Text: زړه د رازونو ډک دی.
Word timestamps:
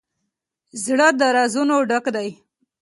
زړه 0.83 1.07
د 1.19 1.21
رازونو 1.35 1.75
ډک 1.89 2.05
دی. 2.15 2.29